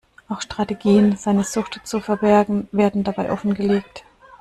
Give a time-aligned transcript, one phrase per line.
[0.29, 4.03] Auch Strategien, seine Sucht zu verbergen, werden dabei offengelegt.